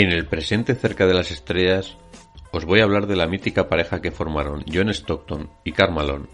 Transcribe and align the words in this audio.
En 0.00 0.12
el 0.12 0.24
presente 0.24 0.74
cerca 0.76 1.06
de 1.06 1.12
las 1.12 1.30
estrellas 1.30 1.98
os 2.52 2.64
voy 2.64 2.80
a 2.80 2.84
hablar 2.84 3.06
de 3.06 3.16
la 3.16 3.26
mítica 3.26 3.68
pareja 3.68 4.00
que 4.00 4.10
formaron 4.10 4.64
John 4.66 4.88
Stockton 4.88 5.50
y 5.62 5.72
Karl 5.72 5.92
Malone. 5.92 6.24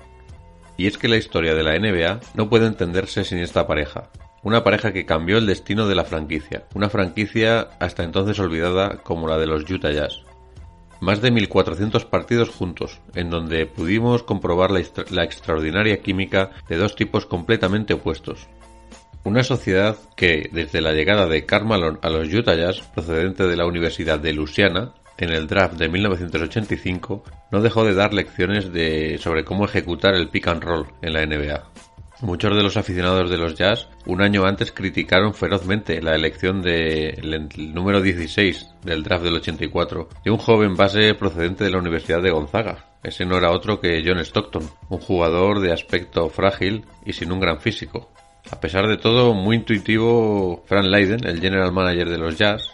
Y 0.76 0.86
es 0.86 0.98
que 0.98 1.08
la 1.08 1.16
historia 1.16 1.52
de 1.52 1.64
la 1.64 1.76
NBA 1.76 2.20
no 2.34 2.48
puede 2.48 2.68
entenderse 2.68 3.24
sin 3.24 3.38
esta 3.38 3.66
pareja. 3.66 4.08
Una 4.44 4.62
pareja 4.62 4.92
que 4.92 5.04
cambió 5.04 5.36
el 5.36 5.46
destino 5.46 5.88
de 5.88 5.96
la 5.96 6.04
franquicia, 6.04 6.68
una 6.74 6.88
franquicia 6.90 7.70
hasta 7.80 8.04
entonces 8.04 8.38
olvidada 8.38 8.98
como 9.02 9.26
la 9.26 9.36
de 9.36 9.48
los 9.48 9.68
Utah 9.68 9.90
Jazz. 9.90 10.22
Más 11.00 11.20
de 11.20 11.32
1400 11.32 12.04
partidos 12.04 12.50
juntos, 12.50 13.00
en 13.16 13.30
donde 13.30 13.66
pudimos 13.66 14.22
comprobar 14.22 14.70
la 14.70 15.24
extraordinaria 15.24 16.00
química 16.02 16.52
de 16.68 16.76
dos 16.76 16.94
tipos 16.94 17.26
completamente 17.26 17.94
opuestos, 17.94 18.46
una 19.26 19.42
sociedad 19.42 19.96
que, 20.14 20.48
desde 20.52 20.80
la 20.80 20.92
llegada 20.92 21.26
de 21.26 21.44
Karl 21.44 21.66
Malone 21.66 21.98
a 22.00 22.10
los 22.10 22.32
Utah 22.32 22.54
Jazz, 22.54 22.82
procedente 22.94 23.48
de 23.48 23.56
la 23.56 23.66
Universidad 23.66 24.20
de 24.20 24.32
Louisiana, 24.32 24.94
en 25.18 25.30
el 25.30 25.48
draft 25.48 25.76
de 25.76 25.88
1985, 25.88 27.24
no 27.50 27.60
dejó 27.60 27.84
de 27.84 27.94
dar 27.94 28.14
lecciones 28.14 28.72
de, 28.72 29.18
sobre 29.18 29.44
cómo 29.44 29.64
ejecutar 29.64 30.14
el 30.14 30.28
pick 30.28 30.46
and 30.46 30.62
roll 30.62 30.86
en 31.02 31.12
la 31.12 31.26
NBA. 31.26 31.64
Muchos 32.20 32.56
de 32.56 32.62
los 32.62 32.76
aficionados 32.76 33.28
de 33.28 33.36
los 33.36 33.56
Jazz 33.56 33.88
un 34.06 34.22
año 34.22 34.46
antes 34.46 34.70
criticaron 34.70 35.34
ferozmente 35.34 36.00
la 36.00 36.14
elección 36.14 36.62
del 36.62 37.48
número 37.74 38.00
16 38.00 38.68
del 38.84 39.02
draft 39.02 39.24
del 39.24 39.34
84 39.34 40.08
de 40.24 40.30
un 40.30 40.38
joven 40.38 40.76
base 40.76 41.14
procedente 41.14 41.64
de 41.64 41.70
la 41.70 41.78
Universidad 41.78 42.22
de 42.22 42.30
Gonzaga. 42.30 42.86
Ese 43.02 43.26
no 43.26 43.36
era 43.36 43.50
otro 43.50 43.80
que 43.80 44.02
John 44.06 44.20
Stockton, 44.20 44.70
un 44.88 44.98
jugador 44.98 45.60
de 45.60 45.72
aspecto 45.72 46.28
frágil 46.30 46.84
y 47.04 47.12
sin 47.12 47.32
un 47.32 47.40
gran 47.40 47.60
físico. 47.60 48.10
A 48.50 48.60
pesar 48.60 48.86
de 48.86 48.96
todo, 48.96 49.34
muy 49.34 49.56
intuitivo, 49.56 50.62
Frank 50.66 50.86
Leiden, 50.86 51.26
el 51.26 51.40
general 51.40 51.72
manager 51.72 52.08
de 52.08 52.18
los 52.18 52.38
Jazz, 52.38 52.70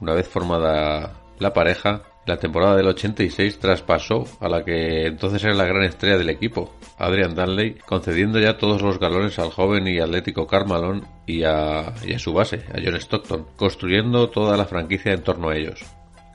una 0.00 0.14
vez 0.14 0.28
formada 0.28 1.14
la 1.38 1.52
pareja, 1.52 2.02
la 2.26 2.38
temporada 2.38 2.76
del 2.76 2.88
86 2.88 3.58
traspasó 3.58 4.24
a 4.40 4.48
la 4.48 4.64
que 4.64 5.06
entonces 5.06 5.42
era 5.44 5.54
la 5.54 5.64
gran 5.64 5.84
estrella 5.84 6.18
del 6.18 6.30
equipo, 6.30 6.74
Adrian 6.98 7.34
Danley, 7.34 7.74
concediendo 7.86 8.38
ya 8.38 8.56
todos 8.56 8.82
los 8.82 8.98
galones 8.98 9.38
al 9.38 9.50
joven 9.50 9.86
y 9.86 9.98
atlético 9.98 10.46
Karl 10.46 10.68
Malone 10.68 11.02
y 11.26 11.42
a, 11.44 11.92
y 12.04 12.14
a 12.14 12.18
su 12.18 12.32
base, 12.32 12.64
a 12.72 12.80
John 12.84 12.96
Stockton, 12.96 13.46
construyendo 13.56 14.28
toda 14.28 14.56
la 14.56 14.66
franquicia 14.66 15.12
en 15.12 15.22
torno 15.22 15.50
a 15.50 15.56
ellos. 15.56 15.84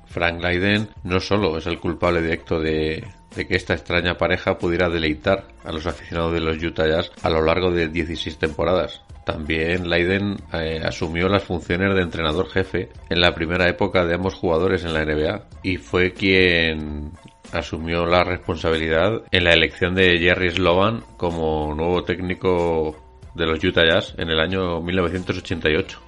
Frank 0.06 0.42
Leiden 0.42 0.90
no 1.04 1.20
solo 1.20 1.58
es 1.58 1.66
el 1.66 1.80
culpable 1.80 2.22
directo 2.22 2.60
de, 2.60 3.06
de 3.36 3.48
que 3.48 3.56
esta 3.56 3.74
extraña 3.74 4.18
pareja 4.18 4.58
pudiera 4.58 4.90
deleitar 4.90 5.46
a 5.64 5.72
los 5.72 5.86
aficionados 5.86 6.34
de 6.34 6.42
los 6.42 6.62
Utah 6.62 6.88
Jazz 6.88 7.12
a 7.24 7.30
lo 7.30 7.44
largo 7.44 7.72
de 7.72 7.88
16 7.88 8.38
temporadas. 8.38 9.02
También 9.26 9.90
Leiden 9.90 10.38
eh, 10.52 10.82
asumió 10.84 11.28
las 11.30 11.44
funciones 11.44 11.94
de 11.96 12.02
entrenador 12.02 12.50
jefe 12.50 12.90
en 13.10 13.22
la 13.22 13.34
primera 13.34 13.70
época 13.70 14.06
de 14.06 14.16
ambos 14.16 14.34
jugadores 14.34 14.84
en 14.84 14.94
la 14.94 15.06
NBA 15.06 15.44
y 15.64 15.78
fue 15.78 16.12
quien 16.14 17.12
asumió 17.52 18.06
la 18.06 18.24
responsabilidad 18.24 19.22
en 19.32 19.44
la 19.44 19.54
elección 19.54 19.94
de 19.94 20.18
Jerry 20.18 20.52
Slovan 20.52 21.04
como 21.18 21.74
nuevo 21.76 22.04
técnico 22.04 22.96
de 23.36 23.46
los 23.46 23.64
Utah 23.64 23.86
Jazz 23.86 24.16
en 24.18 24.30
el 24.30 24.40
año 24.40 24.82
1988. 24.82 26.00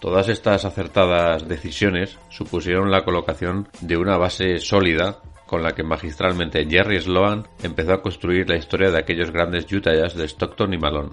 Todas 0.00 0.28
estas 0.28 0.64
acertadas 0.64 1.48
decisiones 1.48 2.18
supusieron 2.28 2.90
la 2.90 3.04
colocación 3.04 3.68
de 3.80 3.96
una 3.96 4.18
base 4.18 4.58
sólida 4.58 5.20
con 5.46 5.62
la 5.62 5.72
que 5.72 5.82
magistralmente 5.82 6.66
Jerry 6.68 7.00
Sloan 7.00 7.46
empezó 7.62 7.92
a 7.92 8.02
construir 8.02 8.48
la 8.48 8.56
historia 8.56 8.90
de 8.90 8.98
aquellos 8.98 9.30
grandes 9.30 9.70
Utah 9.72 9.92
de 9.92 10.24
Stockton 10.28 10.74
y 10.74 10.78
Malone. 10.78 11.12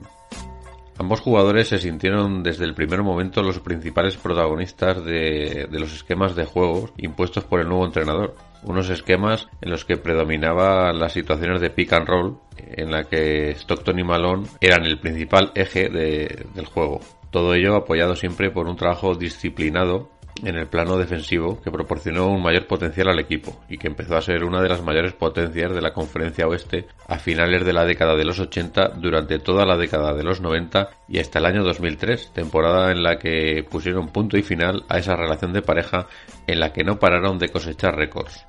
Ambos 0.99 1.21
jugadores 1.21 1.69
se 1.69 1.79
sintieron 1.79 2.43
desde 2.43 2.65
el 2.65 2.75
primer 2.75 3.01
momento 3.01 3.41
los 3.41 3.59
principales 3.59 4.15
protagonistas 4.15 5.03
de, 5.03 5.67
los 5.71 5.91
esquemas 5.91 6.35
de 6.35 6.45
juego 6.45 6.91
impuestos 6.97 7.43
por 7.45 7.59
el 7.59 7.67
nuevo 7.67 7.85
entrenador. 7.85 8.35
Unos 8.61 8.89
esquemas 8.89 9.47
en 9.61 9.71
los 9.71 9.85
que 9.85 9.97
predominaban 9.97 10.99
las 10.99 11.13
situaciones 11.13 11.61
de 11.61 11.71
pick 11.71 11.93
and 11.93 12.07
roll, 12.07 12.37
en 12.57 12.91
la 12.91 13.05
que 13.05 13.51
Stockton 13.51 13.99
y 13.99 14.03
Malone 14.03 14.47
eran 14.61 14.85
el 14.85 14.99
principal 14.99 15.51
eje 15.55 15.89
de, 15.89 16.45
del 16.53 16.67
juego. 16.67 16.99
Todo 17.31 17.55
ello 17.55 17.75
apoyado 17.75 18.15
siempre 18.15 18.51
por 18.51 18.67
un 18.67 18.75
trabajo 18.75 19.15
disciplinado 19.15 20.12
en 20.45 20.55
el 20.55 20.67
plano 20.67 20.97
defensivo 20.97 21.61
que 21.61 21.71
proporcionó 21.71 22.27
un 22.27 22.41
mayor 22.41 22.67
potencial 22.67 23.09
al 23.09 23.19
equipo 23.19 23.63
y 23.69 23.77
que 23.77 23.87
empezó 23.87 24.17
a 24.17 24.21
ser 24.21 24.43
una 24.43 24.61
de 24.61 24.69
las 24.69 24.83
mayores 24.83 25.13
potencias 25.13 25.73
de 25.73 25.81
la 25.81 25.93
conferencia 25.93 26.47
oeste 26.47 26.87
a 27.07 27.17
finales 27.17 27.65
de 27.65 27.73
la 27.73 27.85
década 27.85 28.15
de 28.15 28.25
los 28.25 28.39
80 28.39 28.89
durante 28.97 29.39
toda 29.39 29.65
la 29.65 29.77
década 29.77 30.13
de 30.13 30.23
los 30.23 30.41
90 30.41 30.89
y 31.07 31.19
hasta 31.19 31.39
el 31.39 31.45
año 31.45 31.63
2003, 31.63 32.31
temporada 32.33 32.91
en 32.91 33.03
la 33.03 33.17
que 33.17 33.65
pusieron 33.69 34.09
punto 34.09 34.37
y 34.37 34.43
final 34.43 34.83
a 34.89 34.97
esa 34.97 35.15
relación 35.15 35.53
de 35.53 35.61
pareja 35.61 36.07
en 36.47 36.59
la 36.59 36.73
que 36.73 36.83
no 36.83 36.99
pararon 36.99 37.39
de 37.39 37.49
cosechar 37.49 37.95
récords. 37.95 38.45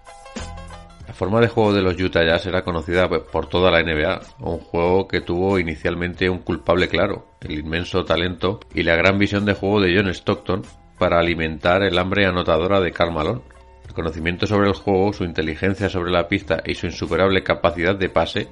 La 1.06 1.12
forma 1.12 1.40
de 1.40 1.48
juego 1.48 1.72
de 1.72 1.82
los 1.82 2.00
Utah 2.00 2.24
Jazz 2.24 2.46
era 2.46 2.64
conocida 2.64 3.08
por 3.08 3.46
toda 3.46 3.70
la 3.70 3.82
NBA, 3.82 4.20
un 4.40 4.58
juego 4.58 5.06
que 5.06 5.20
tuvo 5.20 5.58
inicialmente 5.58 6.28
un 6.30 6.38
culpable 6.38 6.88
claro, 6.88 7.26
el 7.40 7.58
inmenso 7.58 8.04
talento 8.04 8.60
y 8.74 8.82
la 8.82 8.96
gran 8.96 9.18
visión 9.18 9.44
de 9.44 9.52
juego 9.52 9.80
de 9.80 9.94
John 9.94 10.08
Stockton 10.08 10.62
para 10.98 11.18
alimentar 11.18 11.82
el 11.82 11.98
hambre 11.98 12.26
anotadora 12.26 12.80
de 12.80 12.92
Karl 12.92 13.12
Malone. 13.12 13.40
El 13.86 13.94
conocimiento 13.94 14.46
sobre 14.46 14.68
el 14.68 14.74
juego, 14.74 15.12
su 15.12 15.24
inteligencia 15.24 15.88
sobre 15.88 16.10
la 16.10 16.28
pista 16.28 16.62
y 16.64 16.74
su 16.74 16.86
insuperable 16.86 17.42
capacidad 17.42 17.94
de 17.94 18.08
pase, 18.08 18.48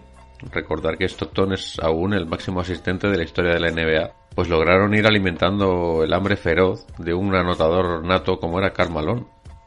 recordar 0.50 0.98
que 0.98 1.06
Stockton 1.08 1.52
es 1.52 1.78
aún 1.80 2.14
el 2.14 2.26
máximo 2.26 2.60
asistente 2.60 3.08
de 3.08 3.16
la 3.16 3.24
historia 3.24 3.54
de 3.54 3.60
la 3.60 3.70
NBA, 3.70 4.12
pues 4.34 4.48
lograron 4.48 4.94
ir 4.94 5.06
alimentando 5.06 6.02
el 6.04 6.12
hambre 6.12 6.36
feroz 6.36 6.86
de 6.98 7.14
un 7.14 7.34
anotador 7.34 8.04
nato 8.04 8.38
como 8.38 8.58
era 8.58 8.72
Karl 8.72 8.92
Malone. 8.92 9.24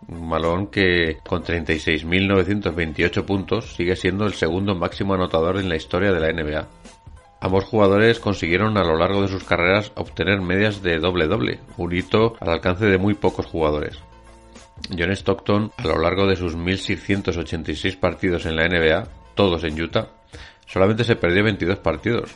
Malone 0.07 0.69
que 0.71 1.17
con 1.27 1.43
36.928 1.43 3.25
puntos 3.25 3.75
sigue 3.75 3.95
siendo 3.95 4.25
el 4.25 4.33
segundo 4.33 4.75
máximo 4.75 5.15
anotador 5.15 5.57
en 5.57 5.69
la 5.69 5.75
historia 5.75 6.11
de 6.11 6.19
la 6.19 6.31
NBA. 6.31 6.67
Ambos 7.45 7.65
jugadores 7.65 8.19
consiguieron 8.19 8.75
a 8.75 8.83
lo 8.83 8.97
largo 8.97 9.21
de 9.21 9.27
sus 9.27 9.43
carreras 9.43 9.91
obtener 9.93 10.41
medias 10.41 10.81
de 10.81 10.97
doble-doble, 10.97 11.59
un 11.77 11.93
hito 11.93 12.33
al 12.39 12.49
alcance 12.49 12.87
de 12.87 12.97
muy 12.97 13.13
pocos 13.13 13.45
jugadores. 13.45 13.99
John 14.89 15.11
Stockton, 15.11 15.71
a 15.77 15.85
lo 15.85 15.99
largo 15.99 16.25
de 16.25 16.37
sus 16.37 16.57
1.686 16.57 17.99
partidos 17.99 18.47
en 18.47 18.55
la 18.55 18.67
NBA, 18.67 19.09
todos 19.35 19.63
en 19.63 19.79
Utah, 19.79 20.07
solamente 20.65 21.03
se 21.03 21.17
perdió 21.17 21.43
22 21.43 21.77
partidos. 21.77 22.31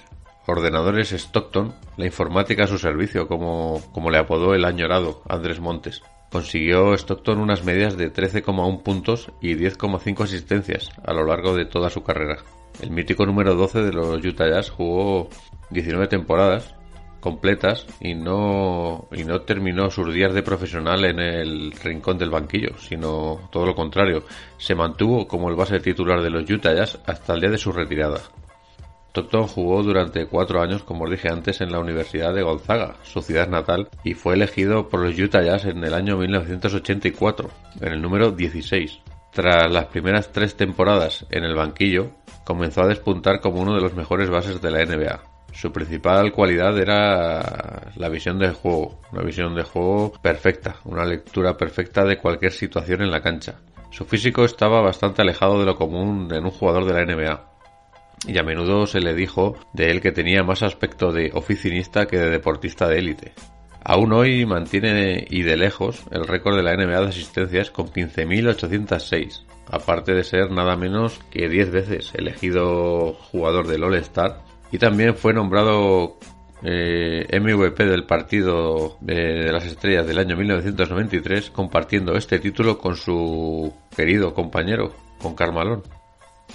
Ordenadores 0.45 1.11
Stockton, 1.11 1.73
la 1.97 2.05
informática 2.05 2.65
a 2.65 2.67
su 2.67 2.77
servicio, 2.77 3.27
como, 3.27 3.81
como 3.91 4.11
le 4.11 4.19
apodó 4.19 4.53
el 4.53 4.63
añorado 4.63 5.23
Andrés 5.27 5.59
Montes. 5.59 6.03
Consiguió 6.31 6.93
Stockton 6.93 7.39
unas 7.39 7.65
medias 7.65 7.97
de 7.97 8.13
13,1 8.13 8.83
puntos 8.83 9.31
y 9.41 9.55
10,5 9.55 10.23
asistencias 10.23 10.91
a 11.03 11.13
lo 11.13 11.25
largo 11.25 11.55
de 11.55 11.65
toda 11.65 11.89
su 11.89 12.03
carrera. 12.03 12.43
El 12.81 12.91
mítico 12.91 13.25
número 13.25 13.55
12 13.55 13.83
de 13.83 13.93
los 13.93 14.23
Utah 14.23 14.49
Jazz 14.49 14.69
jugó 14.69 15.29
19 15.69 16.07
temporadas 16.07 16.75
completas 17.19 17.85
y 17.99 18.15
no 18.15 19.07
y 19.11 19.25
no 19.25 19.41
terminó 19.41 19.89
sus 19.91 20.13
días 20.13 20.33
de 20.33 20.43
profesional 20.43 21.03
en 21.03 21.19
el 21.19 21.71
rincón 21.73 22.17
del 22.17 22.29
banquillo, 22.29 22.77
sino 22.77 23.49
todo 23.51 23.65
lo 23.65 23.75
contrario, 23.75 24.23
se 24.57 24.75
mantuvo 24.75 25.27
como 25.27 25.49
el 25.49 25.55
base 25.55 25.79
titular 25.81 26.21
de 26.21 26.29
los 26.29 26.49
Utah 26.49 26.73
Jazz 26.73 26.99
hasta 27.05 27.33
el 27.33 27.41
día 27.41 27.49
de 27.51 27.57
su 27.57 27.71
retirada. 27.71 28.21
Stockton 29.09 29.47
jugó 29.47 29.83
durante 29.83 30.27
cuatro 30.27 30.61
años, 30.61 30.83
como 30.83 31.03
os 31.03 31.11
dije 31.11 31.29
antes, 31.29 31.61
en 31.61 31.71
la 31.71 31.79
Universidad 31.79 32.33
de 32.33 32.43
Gonzaga, 32.43 32.95
su 33.03 33.21
ciudad 33.21 33.49
natal, 33.49 33.89
y 34.03 34.13
fue 34.13 34.35
elegido 34.35 34.87
por 34.87 35.01
los 35.01 35.17
Utah 35.17 35.41
Jazz 35.41 35.65
en 35.65 35.83
el 35.83 35.93
año 35.93 36.15
1984, 36.15 37.49
en 37.81 37.93
el 37.93 38.01
número 38.01 38.31
16. 38.31 38.99
Tras 39.31 39.71
las 39.71 39.85
primeras 39.85 40.31
tres 40.31 40.55
temporadas 40.55 41.25
en 41.29 41.43
el 41.43 41.55
banquillo, 41.55 42.11
comenzó 42.43 42.81
a 42.81 42.87
despuntar 42.87 43.39
como 43.41 43.61
uno 43.61 43.75
de 43.75 43.81
los 43.81 43.93
mejores 43.93 44.29
bases 44.29 44.61
de 44.61 44.71
la 44.71 44.83
NBA. 44.83 45.21
Su 45.53 45.71
principal 45.71 46.31
cualidad 46.31 46.77
era 46.77 47.91
la 47.95 48.09
visión 48.09 48.39
del 48.39 48.53
juego, 48.53 48.99
una 49.11 49.23
visión 49.23 49.55
de 49.55 49.63
juego 49.63 50.13
perfecta, 50.21 50.75
una 50.85 51.05
lectura 51.05 51.57
perfecta 51.57 52.05
de 52.05 52.17
cualquier 52.17 52.51
situación 52.51 53.01
en 53.01 53.11
la 53.11 53.21
cancha. 53.21 53.59
Su 53.91 54.05
físico 54.05 54.45
estaba 54.45 54.81
bastante 54.81 55.21
alejado 55.21 55.59
de 55.59 55.65
lo 55.65 55.75
común 55.75 56.29
en 56.33 56.45
un 56.45 56.51
jugador 56.51 56.85
de 56.85 56.93
la 56.93 57.05
NBA, 57.05 57.49
y 58.27 58.37
a 58.37 58.43
menudo 58.43 58.85
se 58.85 58.99
le 58.99 59.13
dijo 59.13 59.55
de 59.73 59.91
él 59.91 60.01
que 60.01 60.11
tenía 60.11 60.43
más 60.43 60.61
aspecto 60.61 61.11
de 61.11 61.31
oficinista 61.33 62.05
que 62.05 62.17
de 62.17 62.29
deportista 62.29 62.87
de 62.87 62.99
élite. 62.99 63.33
Aún 63.83 64.11
hoy 64.13 64.45
mantiene 64.45 65.25
y 65.29 65.43
de 65.43 65.57
lejos 65.57 66.03
el 66.11 66.27
récord 66.27 66.55
de 66.55 66.63
la 66.63 66.75
NBA 66.75 67.01
de 67.01 67.09
asistencias 67.09 67.71
con 67.71 67.87
15.806, 67.87 69.43
aparte 69.71 70.13
de 70.13 70.23
ser 70.23 70.51
nada 70.51 70.75
menos 70.75 71.19
que 71.31 71.49
10 71.49 71.71
veces 71.71 72.13
elegido 72.15 73.13
jugador 73.13 73.67
del 73.67 73.83
All-Star 73.83 74.41
y 74.71 74.77
también 74.77 75.15
fue 75.15 75.33
nombrado 75.33 76.17
eh, 76.61 77.25
MVP 77.39 77.85
del 77.85 78.05
partido 78.05 78.97
de, 78.99 79.51
las 79.51 79.65
estrellas 79.65 80.05
del 80.05 80.19
año 80.19 80.35
1993 80.35 81.49
compartiendo 81.51 82.15
este 82.15 82.39
título 82.39 82.77
con 82.77 82.95
su 82.95 83.73
querido 83.95 84.33
compañero, 84.33 84.93
con 85.21 85.35
Carmalón. 85.35 85.83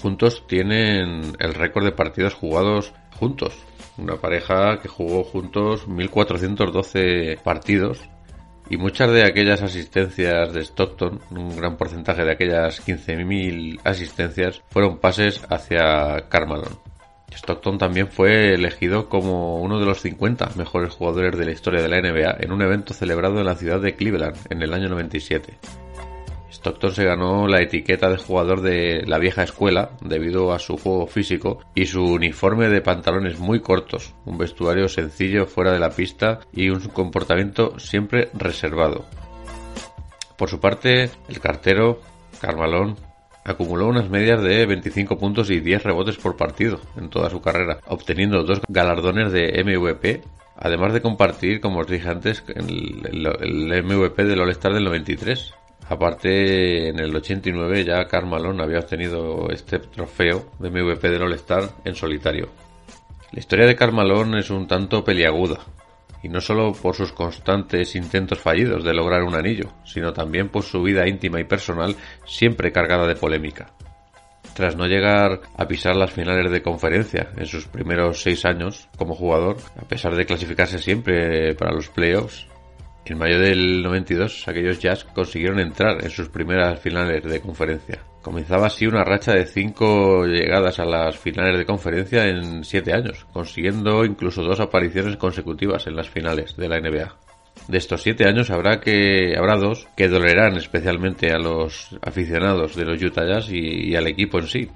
Juntos 0.03 0.45
tienen 0.47 1.37
el 1.39 1.55
récord 1.55 1.85
de 1.85 1.93
partidos 1.93 2.35
jugados 2.35 2.93
juntos. 3.19 3.55
Una 3.97 4.17
pareja 4.17 4.81
que 4.81 4.89
jugó 4.89 5.23
juntos 5.23 5.87
1412 5.87 7.39
partidos 7.45 8.01
y 8.69 8.77
muchas 8.77 9.11
de 9.11 9.25
aquellas 9.25 9.63
asistencias 9.63 10.53
de 10.53 10.63
Stockton, 10.63 11.21
un 11.31 11.57
gran 11.57 11.77
porcentaje 11.77 12.25
de 12.25 12.33
aquellas 12.33 12.85
15.000 12.87 13.81
asistencias, 13.85 14.63
fueron 14.71 14.99
pases 14.99 15.43
hacia 15.49 16.29
Carmalón. 16.29 16.79
Stockton 17.31 17.79
también 17.79 18.09
fue 18.09 18.55
elegido 18.55 19.09
como 19.09 19.61
uno 19.61 19.79
de 19.79 19.87
los 19.87 20.01
50 20.01 20.51
mejores 20.57 20.95
jugadores 20.95 21.37
de 21.37 21.45
la 21.45 21.53
historia 21.53 21.83
de 21.83 21.89
la 21.89 22.01
NBA 22.01 22.37
en 22.41 22.53
un 22.53 22.63
evento 22.63 22.95
celebrado 22.95 23.39
en 23.39 23.47
la 23.47 23.57
ciudad 23.57 23.81
de 23.81 23.95
Cleveland 23.97 24.37
en 24.51 24.63
el 24.63 24.73
año 24.73 24.89
97. 24.89 25.59
Stockton 26.55 26.93
se 26.93 27.05
ganó 27.05 27.49
la 27.49 27.61
etiqueta 27.61 28.09
de 28.09 28.17
jugador 28.17 28.61
de 28.61 29.03
la 29.07 29.19
vieja 29.19 29.43
escuela 29.43 29.91
debido 30.01 30.53
a 30.53 30.59
su 30.59 30.77
juego 30.77 31.07
físico 31.07 31.59
y 31.75 31.87
su 31.87 32.03
uniforme 32.03 32.69
de 32.69 32.81
pantalones 32.81 33.39
muy 33.39 33.61
cortos, 33.61 34.15
un 34.25 34.39
vestuario 34.39 34.89
sencillo 34.89 35.47
fuera 35.47 35.73
de 35.73 35.81
la 35.81 35.91
pista 35.91 36.41
y 36.53 36.71
un 36.71 36.81
comportamiento 36.89 37.79
siempre 37.79 38.31
reservado. 38.35 39.05
Por 40.37 40.49
su 40.49 40.61
parte, 40.61 41.11
el 41.29 41.41
cartero, 41.41 42.01
Carmalón, 42.41 42.97
acumuló 43.45 43.89
unas 43.89 44.09
medias 44.09 44.41
de 44.43 44.65
25 44.65 45.19
puntos 45.19 45.51
y 45.51 45.61
10 45.61 45.83
rebotes 45.83 46.17
por 46.17 46.37
partido 46.37 46.81
en 46.97 47.11
toda 47.11 47.31
su 47.31 47.41
carrera, 47.41 47.79
obteniendo 47.87 48.45
dos 48.45 48.61
galardones 48.69 49.33
de 49.33 49.63
MVP, 49.65 50.23
además 50.57 50.93
de 50.93 51.03
compartir, 51.03 51.61
como 51.61 51.81
os 51.81 51.87
dije 51.87 52.09
antes, 52.09 52.45
el, 52.55 53.85
MVP 53.85 54.25
del 54.25 54.41
All-Star 54.41 54.73
del 54.73 54.85
93. 54.85 55.53
Aparte, 55.89 56.89
en 56.89 56.99
el 56.99 57.15
89 57.15 57.85
ya 57.85 58.07
Carmalón 58.07 58.61
había 58.61 58.79
obtenido 58.79 59.49
este 59.51 59.79
trofeo 59.79 60.51
de 60.59 60.71
MVP 60.71 61.11
del 61.11 61.23
All-Star 61.23 61.69
en 61.85 61.95
solitario. 61.95 62.49
La 63.33 63.41
historia 63.41 63.67
de 63.67 63.77
Carmalón 63.77 64.37
es 64.37 64.51
un 64.51 64.67
tanto 64.67 65.05
peliaguda, 65.05 65.61
y 66.23 66.29
no 66.31 66.41
solo 66.41 66.73
por 66.73 66.95
sus 66.95 67.13
constantes 67.13 67.95
intentos 67.97 68.39
fallidos 68.39 68.83
de 68.83 68.95
lograr 68.95 69.23
un 69.25 69.35
anillo, 69.35 69.75
sino 69.85 70.15
también 70.15 70.49
por 70.49 70.63
su 70.63 70.83
vida 70.83 71.07
íntima 71.07 71.39
y 71.39 71.45
personal 71.45 71.95
siempre 72.27 72.73
cargada 72.73 73.07
de 73.07 73.15
polémica. 73.15 73.75
Tras 74.55 74.75
no 74.75 74.87
llegar 74.87 75.41
a 75.57 75.67
pisar 75.67 75.97
las 75.97 76.13
finales 76.13 76.51
de 76.51 76.63
conferencia 76.63 77.29
en 77.37 77.45
sus 77.45 77.67
primeros 77.67 78.23
seis 78.23 78.47
años 78.47 78.89
como 78.97 79.15
jugador, 79.15 79.59
a 79.77 79.85
pesar 79.87 80.15
de 80.15 80.25
clasificarse 80.25 80.79
siempre 80.79 81.55
para 81.57 81.73
los 81.75 81.91
playoffs, 81.91 82.47
en 83.07 83.19
mayo 83.19 83.39
del 83.39 83.83
92 83.83 84.49
aquellos 84.49 84.79
Jazz 84.79 85.05
consiguieron 85.05 85.61
entrar 85.61 86.03
en 86.03 86.11
sus 86.11 86.29
primeras 86.29 86.81
finales 86.81 87.23
de 87.25 87.41
conferencia. 87.41 88.01
Comenzaba 88.23 88.67
así 88.67 88.87
una 88.87 89.05
racha 89.05 89.33
de 89.33 89.45
cinco 89.45 90.25
llegadas 90.27 90.79
a 90.79 90.87
las 90.87 91.19
finales 91.19 91.59
de 91.59 91.67
conferencia 91.67 92.27
en 92.27 92.65
siete 92.65 92.95
años, 92.95 93.27
consiguiendo 93.33 94.05
incluso 94.05 94.43
dos 94.43 94.61
apariciones 94.61 95.19
consecutivas 95.19 95.87
en 95.87 95.97
las 95.97 96.09
finales 96.09 96.57
de 96.57 96.69
la 96.69 96.81
NBA. 96.81 97.15
De 97.69 97.79
estos 97.79 98.03
siete 98.03 98.27
años 98.27 98.51
habrá 98.51 98.81
que 98.81 99.35
habrá 99.37 99.57
dos 99.57 99.87
que 99.97 100.09
dolerán 100.09 100.57
especialmente 100.57 101.31
a 101.33 101.39
los 101.39 101.97
aficionados 102.03 102.75
de 102.75 102.85
los 102.85 103.03
Utah 103.03 103.27
Jazz 103.27 103.51
y, 103.51 103.91
y 103.91 103.97
al 103.97 104.07
equipo 104.07 104.39
en 104.39 104.47
sí. 104.47 104.71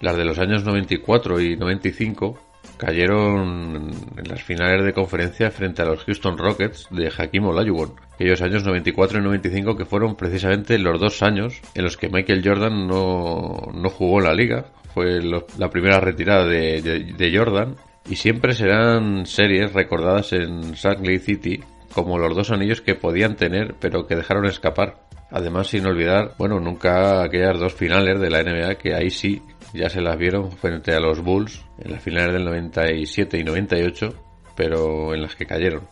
Las 0.00 0.16
de 0.16 0.24
los 0.24 0.38
años 0.38 0.64
94 0.64 1.40
y 1.40 1.56
95 1.56 2.53
cayeron 2.76 3.90
en 4.16 4.28
las 4.28 4.42
finales 4.42 4.84
de 4.84 4.92
conferencia 4.92 5.50
frente 5.50 5.82
a 5.82 5.86
los 5.86 6.04
Houston 6.04 6.38
Rockets 6.38 6.88
de 6.90 7.12
Hakim 7.16 7.46
Olajuwon. 7.46 7.94
Aquellos 8.14 8.42
años 8.42 8.64
94 8.64 9.18
y 9.18 9.22
95 9.22 9.76
que 9.76 9.84
fueron 9.84 10.16
precisamente 10.16 10.78
los 10.78 11.00
dos 11.00 11.22
años 11.22 11.60
en 11.74 11.84
los 11.84 11.96
que 11.96 12.08
Michael 12.08 12.42
Jordan 12.44 12.86
no, 12.86 13.68
no 13.72 13.90
jugó 13.90 14.18
en 14.18 14.24
la 14.24 14.34
liga. 14.34 14.66
Fue 14.92 15.20
la 15.22 15.70
primera 15.70 15.98
retirada 15.98 16.46
de, 16.46 16.80
de, 16.80 17.36
Jordan 17.36 17.74
y 18.08 18.14
siempre 18.14 18.54
serán 18.54 19.26
series 19.26 19.72
recordadas 19.72 20.32
en 20.32 20.76
Salt 20.76 21.00
Lake 21.00 21.18
City 21.18 21.60
como 21.92 22.18
los 22.18 22.36
dos 22.36 22.52
anillos 22.52 22.80
que 22.80 22.94
podían 22.94 23.34
tener 23.34 23.74
pero 23.80 24.06
que 24.06 24.14
dejaron 24.14 24.46
escapar. 24.46 25.04
Además, 25.30 25.66
sin 25.66 25.84
olvidar, 25.84 26.34
bueno, 26.38 26.60
nunca 26.60 27.24
aquellas 27.24 27.58
dos 27.58 27.74
finales 27.74 28.20
de 28.20 28.30
la 28.30 28.44
NBA 28.44 28.76
que 28.76 28.94
ahí 28.94 29.10
sí 29.10 29.42
ya 29.74 29.90
se 29.90 30.00
las 30.00 30.16
vieron 30.16 30.52
frente 30.52 30.94
a 30.94 31.00
los 31.00 31.20
Bulls 31.20 31.64
en 31.78 31.90
las 31.92 32.00
finales 32.00 32.32
del 32.32 32.44
97 32.44 33.38
y 33.38 33.44
98, 33.44 34.14
pero 34.56 35.14
en 35.14 35.22
las 35.22 35.34
que 35.34 35.46
cayeron. 35.46 35.82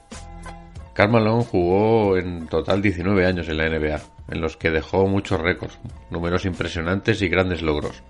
Carmelo 0.94 1.42
jugó 1.42 2.16
en 2.16 2.46
total 2.46 2.80
19 2.80 3.26
años 3.26 3.48
en 3.48 3.56
la 3.56 3.68
NBA, 3.68 4.00
en 4.30 4.40
los 4.40 4.56
que 4.56 4.70
dejó 4.70 5.06
muchos 5.06 5.40
récords, 5.40 5.78
números 6.10 6.44
impresionantes 6.44 7.22
y 7.22 7.28
grandes 7.28 7.60
logros. 7.60 8.02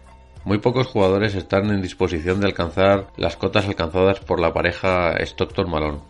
Muy 0.44 0.58
pocos 0.58 0.88
jugadores 0.88 1.34
están 1.36 1.70
en 1.70 1.80
disposición 1.80 2.40
de 2.40 2.48
alcanzar 2.48 3.06
las 3.16 3.36
cotas 3.36 3.66
alcanzadas 3.66 4.20
por 4.20 4.40
la 4.40 4.52
pareja 4.52 5.16
Stockton-Malone. 5.16 6.00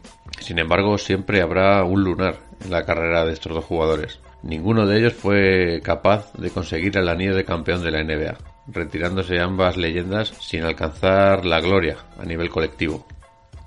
Sin 0.40 0.58
embargo, 0.58 0.96
siempre 0.98 1.42
habrá 1.42 1.84
un 1.84 2.02
lunar 2.02 2.36
en 2.64 2.70
la 2.70 2.84
carrera 2.84 3.26
de 3.26 3.34
estos 3.34 3.54
dos 3.54 3.64
jugadores. 3.64 4.20
Ninguno 4.42 4.86
de 4.86 4.98
ellos 4.98 5.12
fue 5.12 5.80
capaz 5.84 6.32
de 6.32 6.50
conseguir 6.50 6.96
el 6.96 7.08
anillo 7.08 7.36
de 7.36 7.44
campeón 7.44 7.84
de 7.84 7.90
la 7.90 8.02
NBA 8.02 8.51
retirándose 8.66 9.40
ambas 9.40 9.76
leyendas 9.76 10.28
sin 10.40 10.64
alcanzar 10.64 11.44
la 11.44 11.60
gloria 11.60 11.96
a 12.18 12.24
nivel 12.24 12.50
colectivo. 12.50 13.06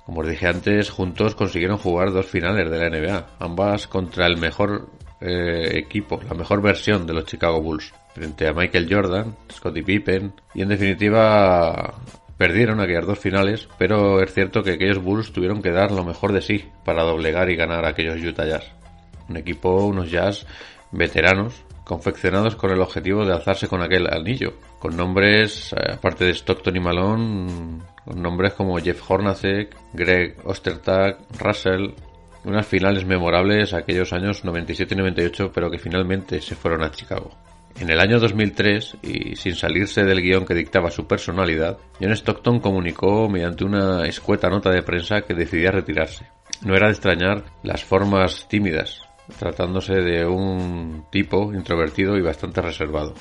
Como 0.04 0.20
os 0.20 0.28
dije 0.28 0.46
antes, 0.46 0.90
juntos 0.90 1.34
consiguieron 1.34 1.78
jugar 1.78 2.12
dos 2.12 2.26
finales 2.26 2.70
de 2.70 2.78
la 2.78 2.88
NBA, 2.88 3.26
ambas 3.40 3.88
contra 3.88 4.26
el 4.26 4.36
mejor 4.36 4.88
eh, 5.20 5.78
equipo, 5.78 6.20
la 6.28 6.34
mejor 6.34 6.62
versión 6.62 7.06
de 7.06 7.14
los 7.14 7.24
Chicago 7.24 7.60
Bulls, 7.60 7.92
frente 8.14 8.46
a 8.46 8.52
Michael 8.52 8.88
Jordan, 8.88 9.36
Scottie 9.52 9.82
Pippen, 9.82 10.32
y 10.54 10.62
en 10.62 10.68
definitiva 10.68 11.94
perdieron 12.36 12.80
aquellas 12.80 13.06
dos 13.06 13.18
finales, 13.18 13.68
pero 13.78 14.22
es 14.22 14.32
cierto 14.32 14.62
que 14.62 14.72
aquellos 14.72 15.02
Bulls 15.02 15.32
tuvieron 15.32 15.62
que 15.62 15.70
dar 15.70 15.90
lo 15.90 16.04
mejor 16.04 16.32
de 16.32 16.42
sí 16.42 16.66
para 16.84 17.02
doblegar 17.02 17.50
y 17.50 17.56
ganar 17.56 17.84
a 17.84 17.88
aquellos 17.88 18.22
Utah 18.22 18.46
Jazz. 18.46 18.64
Un 19.28 19.38
equipo, 19.38 19.86
unos 19.86 20.10
Jazz 20.10 20.46
veteranos, 20.92 21.64
confeccionados 21.84 22.56
con 22.56 22.70
el 22.70 22.80
objetivo 22.80 23.24
de 23.24 23.32
alzarse 23.32 23.68
con 23.68 23.82
aquel 23.82 24.12
anillo, 24.12 24.54
con 24.78 24.96
nombres, 24.96 25.72
eh, 25.72 25.92
aparte 25.92 26.24
de 26.24 26.32
Stockton 26.32 26.76
y 26.76 26.80
Malone, 26.80 27.80
con 28.04 28.22
nombres 28.22 28.54
como 28.54 28.78
Jeff 28.78 29.10
Hornacek, 29.10 29.76
Greg 29.92 30.36
Ostertag, 30.44 31.18
Russell, 31.38 31.90
Unas 32.44 32.64
finales 32.64 33.04
memorables 33.04 33.74
aquellos 33.74 34.12
años 34.12 34.44
97 34.44 34.94
y 34.94 34.96
98, 34.96 35.50
pero 35.52 35.68
que 35.68 35.80
finalmente 35.80 36.40
se 36.40 36.54
fueron 36.54 36.84
a 36.84 36.92
Chicago. 36.92 37.32
En 37.78 37.90
el 37.90 38.00
año 38.00 38.18
2003, 38.20 38.98
y 39.02 39.36
sin 39.36 39.54
salirse 39.54 40.04
del 40.04 40.22
guion 40.22 40.46
que 40.46 40.54
dictaba 40.54 40.90
su 40.90 41.06
personalidad, 41.06 41.76
John 42.00 42.12
Stockton 42.12 42.60
comunicó 42.60 43.28
mediante 43.28 43.64
una 43.64 44.06
escueta 44.06 44.48
nota 44.48 44.70
de 44.70 44.82
prensa 44.82 45.22
que 45.22 45.34
decidía 45.34 45.72
retirarse. 45.72 46.26
No 46.64 46.74
era 46.74 46.86
de 46.86 46.92
extrañar 46.92 47.44
las 47.62 47.84
formas 47.84 48.48
tímidas, 48.48 49.02
tratándose 49.38 49.94
de 49.94 50.24
un 50.24 51.04
tipo 51.10 51.52
introvertido 51.52 52.16
y 52.16 52.22
bastante 52.22 52.62
reservado. 52.62 53.14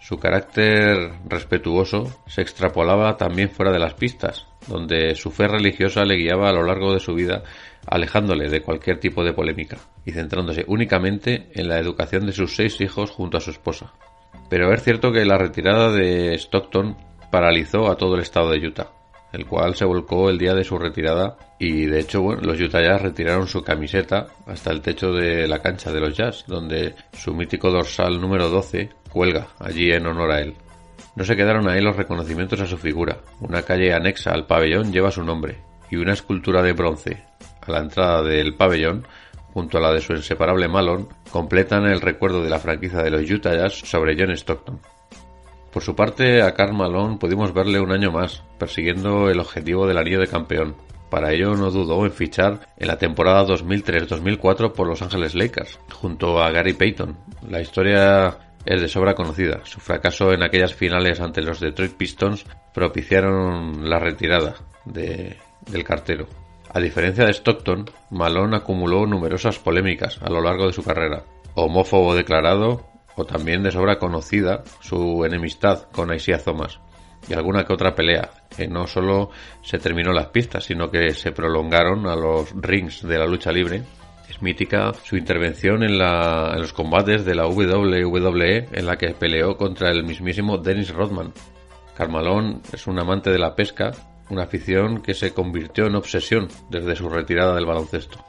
Su 0.00 0.18
carácter 0.18 1.12
respetuoso 1.28 2.22
se 2.26 2.40
extrapolaba 2.40 3.16
también 3.16 3.50
fuera 3.50 3.72
de 3.72 3.80
las 3.80 3.94
pistas, 3.94 4.46
donde 4.66 5.14
su 5.14 5.30
fe 5.30 5.48
religiosa 5.48 6.04
le 6.04 6.16
guiaba 6.16 6.48
a 6.48 6.52
lo 6.52 6.64
largo 6.64 6.94
de 6.94 7.00
su 7.00 7.14
vida, 7.14 7.42
alejándole 7.86 8.48
de 8.48 8.62
cualquier 8.62 9.00
tipo 9.00 9.24
de 9.24 9.32
polémica 9.32 9.78
y 10.04 10.12
centrándose 10.12 10.64
únicamente 10.68 11.48
en 11.54 11.68
la 11.68 11.78
educación 11.78 12.26
de 12.26 12.32
sus 12.32 12.54
seis 12.54 12.80
hijos 12.80 13.10
junto 13.10 13.38
a 13.38 13.40
su 13.40 13.50
esposa. 13.50 13.92
Pero 14.48 14.72
es 14.72 14.82
cierto 14.82 15.12
que 15.12 15.24
la 15.24 15.36
retirada 15.36 15.92
de 15.92 16.34
Stockton 16.34 16.96
paralizó 17.30 17.90
a 17.90 17.96
todo 17.96 18.14
el 18.14 18.22
estado 18.22 18.50
de 18.50 18.66
Utah, 18.66 18.90
el 19.32 19.46
cual 19.46 19.74
se 19.74 19.84
volcó 19.84 20.30
el 20.30 20.38
día 20.38 20.54
de 20.54 20.64
su 20.64 20.78
retirada 20.78 21.36
y 21.58 21.86
de 21.86 22.00
hecho 22.00 22.22
bueno, 22.22 22.42
los 22.42 22.60
Utah 22.60 22.80
Jazz 22.80 23.02
retiraron 23.02 23.46
su 23.46 23.62
camiseta 23.62 24.28
hasta 24.46 24.70
el 24.70 24.80
techo 24.80 25.12
de 25.12 25.46
la 25.46 25.60
cancha 25.60 25.92
de 25.92 26.00
los 26.00 26.16
Jazz, 26.16 26.44
donde 26.46 26.94
su 27.12 27.34
mítico 27.34 27.70
dorsal 27.70 28.20
número 28.20 28.48
12 28.48 28.90
cuelga 29.08 29.48
allí 29.58 29.90
en 29.90 30.06
honor 30.06 30.30
a 30.30 30.40
él. 30.40 30.54
No 31.16 31.24
se 31.24 31.36
quedaron 31.36 31.68
ahí 31.68 31.80
los 31.80 31.96
reconocimientos 31.96 32.60
a 32.60 32.66
su 32.66 32.78
figura. 32.78 33.18
Una 33.40 33.62
calle 33.62 33.92
anexa 33.92 34.30
al 34.30 34.46
pabellón 34.46 34.92
lleva 34.92 35.10
su 35.10 35.24
nombre 35.24 35.58
y 35.90 35.96
una 35.96 36.12
escultura 36.12 36.62
de 36.62 36.72
bronce 36.72 37.24
a 37.66 37.72
la 37.72 37.80
entrada 37.80 38.22
del 38.22 38.54
pabellón 38.54 39.06
junto 39.52 39.78
a 39.78 39.80
la 39.80 39.92
de 39.92 40.00
su 40.00 40.12
inseparable 40.12 40.68
Malone 40.68 41.06
completan 41.30 41.86
el 41.86 42.00
recuerdo 42.00 42.42
de 42.42 42.50
la 42.50 42.58
franquicia 42.58 43.02
de 43.02 43.10
los 43.10 43.28
Utah 43.28 43.56
Jazz 43.56 43.74
sobre 43.74 44.16
John 44.16 44.30
Stockton. 44.30 44.80
Por 45.72 45.82
su 45.82 45.94
parte, 45.94 46.42
a 46.42 46.54
Karl 46.54 46.74
Malone 46.74 47.18
pudimos 47.18 47.52
verle 47.52 47.80
un 47.80 47.92
año 47.92 48.10
más, 48.10 48.42
persiguiendo 48.58 49.28
el 49.28 49.40
objetivo 49.40 49.86
del 49.86 49.98
anillo 49.98 50.20
de 50.20 50.28
campeón. 50.28 50.76
Para 51.10 51.32
ello 51.32 51.54
no 51.56 51.70
dudó 51.70 52.04
en 52.04 52.12
fichar 52.12 52.60
en 52.76 52.88
la 52.88 52.98
temporada 52.98 53.46
2003-2004 53.46 54.72
por 54.72 54.86
Los 54.86 55.02
Ángeles 55.02 55.34
Lakers, 55.34 55.78
junto 55.92 56.42
a 56.42 56.50
Gary 56.50 56.74
Payton. 56.74 57.16
La 57.48 57.60
historia 57.60 58.38
es 58.68 58.82
de 58.82 58.88
sobra 58.88 59.14
conocida. 59.14 59.60
Su 59.64 59.80
fracaso 59.80 60.30
en 60.32 60.42
aquellas 60.42 60.74
finales 60.74 61.20
ante 61.20 61.40
los 61.40 61.58
Detroit 61.58 61.94
Pistons 61.94 62.44
propiciaron 62.74 63.88
la 63.88 63.98
retirada 63.98 64.56
del 64.84 65.84
cartero. 65.84 66.26
A 66.74 66.78
diferencia 66.78 67.24
de 67.24 67.32
Stockton, 67.32 67.86
Malone 68.10 68.58
acumuló 68.58 69.06
numerosas 69.06 69.58
polémicas 69.58 70.20
a 70.20 70.28
lo 70.28 70.42
largo 70.42 70.66
de 70.66 70.74
su 70.74 70.84
carrera. 70.84 71.22
Homófobo 71.54 72.14
declarado, 72.14 72.84
o 73.16 73.24
también 73.24 73.62
de 73.62 73.70
sobra 73.70 73.98
conocida 73.98 74.62
su 74.80 75.24
enemistad 75.24 75.84
con 75.90 76.14
Isaiah 76.14 76.44
Thomas 76.44 76.78
y 77.26 77.32
alguna 77.32 77.64
que 77.64 77.72
otra 77.72 77.94
pelea, 77.94 78.30
que 78.54 78.68
no 78.68 78.86
solo 78.86 79.30
se 79.62 79.78
terminó 79.78 80.12
las 80.12 80.26
pistas, 80.26 80.64
sino 80.64 80.90
que 80.90 81.14
se 81.14 81.32
prolongaron 81.32 82.06
a 82.06 82.14
los 82.14 82.52
rings 82.54 83.02
de 83.02 83.18
la 83.18 83.26
lucha 83.26 83.50
libre. 83.50 83.82
Mítica 84.40 84.92
su 85.02 85.16
intervención 85.16 85.82
en, 85.82 85.98
la, 85.98 86.52
en 86.54 86.60
los 86.60 86.72
combates 86.72 87.24
de 87.24 87.34
la 87.34 87.46
WWE 87.46 88.68
en 88.72 88.86
la 88.86 88.96
que 88.96 89.08
peleó 89.10 89.56
contra 89.56 89.90
el 89.90 90.04
mismísimo 90.04 90.58
Dennis 90.58 90.94
Rodman. 90.94 91.32
Carmalón 91.96 92.62
es 92.72 92.86
un 92.86 92.98
amante 93.00 93.30
de 93.30 93.38
la 93.38 93.56
pesca, 93.56 93.90
una 94.30 94.44
afición 94.44 95.02
que 95.02 95.14
se 95.14 95.34
convirtió 95.34 95.86
en 95.86 95.96
obsesión 95.96 96.48
desde 96.70 96.94
su 96.94 97.08
retirada 97.08 97.54
del 97.54 97.66
baloncesto. 97.66 98.24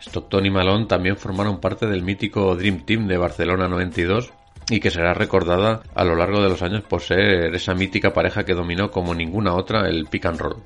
Stockton 0.00 0.46
y 0.46 0.50
Malone 0.50 0.86
también 0.86 1.16
formaron 1.16 1.60
parte 1.60 1.86
del 1.86 2.02
mítico 2.02 2.56
Dream 2.56 2.84
Team 2.84 3.06
de 3.06 3.18
Barcelona 3.18 3.68
92 3.68 4.32
y 4.70 4.80
que 4.80 4.90
será 4.90 5.14
recordada 5.14 5.82
a 5.94 6.04
lo 6.04 6.14
largo 6.14 6.42
de 6.42 6.48
los 6.48 6.62
años 6.62 6.82
por 6.82 7.00
ser 7.00 7.54
esa 7.54 7.74
mítica 7.74 8.12
pareja 8.12 8.44
que 8.44 8.54
dominó 8.54 8.90
como 8.90 9.14
ninguna 9.14 9.54
otra 9.54 9.88
el 9.88 10.06
pick 10.06 10.26
and 10.26 10.40
roll. 10.40 10.56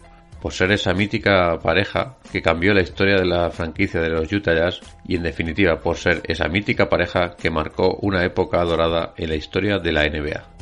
Por 0.42 0.52
ser 0.52 0.72
esa 0.72 0.92
mítica 0.92 1.56
pareja 1.62 2.16
que 2.32 2.42
cambió 2.42 2.74
la 2.74 2.82
historia 2.82 3.14
de 3.14 3.24
la 3.24 3.50
franquicia 3.50 4.00
de 4.00 4.08
los 4.08 4.32
Utah 4.32 4.54
Jazz 4.54 4.80
y 5.06 5.14
en 5.14 5.22
definitiva 5.22 5.78
por 5.78 5.96
ser 5.96 6.20
esa 6.24 6.48
mítica 6.48 6.88
pareja 6.88 7.36
que 7.36 7.48
marcó 7.48 7.94
una 8.02 8.24
época 8.24 8.64
dorada 8.64 9.14
en 9.16 9.28
la 9.28 9.36
historia 9.36 9.78
de 9.78 9.92
la 9.92 10.02
NBA. 10.02 10.61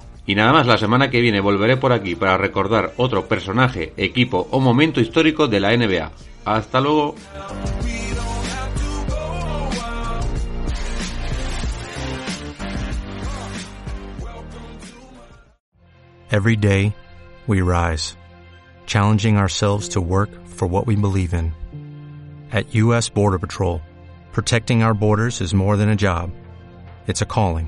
Y 0.31 0.35
nada 0.35 0.53
más, 0.53 0.65
la 0.65 0.77
semana 0.77 1.09
que 1.09 1.19
viene 1.19 1.41
volveré 1.41 1.75
por 1.75 1.91
aquí 1.91 2.15
para 2.15 2.37
recordar 2.37 2.93
otro 2.95 3.27
personaje, 3.27 3.91
equipo 3.97 4.47
o 4.51 4.61
momento 4.61 5.01
histórico 5.01 5.49
de 5.49 5.59
la 5.59 5.75
NBA. 5.75 6.09
Hasta 6.45 6.79
luego. 6.79 7.15
Every 16.31 16.55
day, 16.55 16.95
we 17.45 17.61
rise, 17.61 18.15
challenging 18.85 19.35
ourselves 19.35 19.89
to 19.89 19.99
work 19.99 20.29
for 20.47 20.65
what 20.65 20.87
we 20.87 20.95
believe 20.95 21.33
in. 21.33 21.51
At 22.53 22.73
U.S. 22.73 23.09
Border 23.09 23.37
Patrol, 23.37 23.81
protecting 24.31 24.81
our 24.81 24.93
borders 24.93 25.41
is 25.41 25.53
more 25.53 25.75
than 25.75 25.89
a 25.89 25.95
job, 25.97 26.31
it's 27.05 27.21
a 27.21 27.25
calling 27.25 27.67